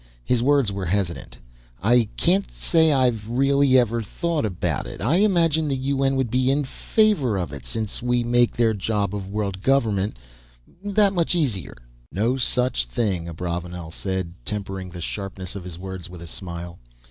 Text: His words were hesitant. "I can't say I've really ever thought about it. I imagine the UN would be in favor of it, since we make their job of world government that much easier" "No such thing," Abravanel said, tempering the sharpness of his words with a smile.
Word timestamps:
His 0.23 0.41
words 0.41 0.71
were 0.71 0.87
hesitant. 0.87 1.37
"I 1.83 2.09
can't 2.17 2.49
say 2.51 2.91
I've 2.91 3.29
really 3.29 3.77
ever 3.77 4.01
thought 4.01 4.45
about 4.45 4.87
it. 4.87 4.99
I 4.99 5.17
imagine 5.17 5.67
the 5.67 5.77
UN 5.77 6.15
would 6.15 6.31
be 6.31 6.49
in 6.49 6.63
favor 6.63 7.37
of 7.37 7.53
it, 7.53 7.65
since 7.65 8.01
we 8.01 8.23
make 8.23 8.57
their 8.57 8.73
job 8.73 9.13
of 9.13 9.29
world 9.29 9.61
government 9.61 10.17
that 10.83 11.13
much 11.13 11.35
easier" 11.35 11.77
"No 12.11 12.35
such 12.35 12.87
thing," 12.87 13.29
Abravanel 13.29 13.91
said, 13.91 14.33
tempering 14.43 14.89
the 14.89 15.01
sharpness 15.01 15.55
of 15.55 15.63
his 15.63 15.77
words 15.77 16.09
with 16.09 16.23
a 16.23 16.25
smile. 16.27 16.79